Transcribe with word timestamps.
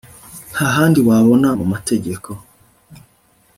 ntahandi 0.53 0.99
wabona 1.07 1.47
mu 1.59 1.65
mategeko 1.73 2.29